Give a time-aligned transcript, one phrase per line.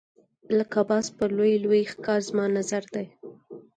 [0.57, 3.05] لکه باز په لوی لوی ښکار زما نظر دی.